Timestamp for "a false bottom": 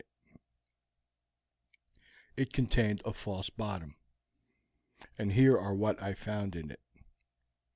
3.05-3.97